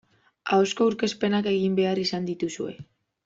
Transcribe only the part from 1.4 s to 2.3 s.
egin behar izan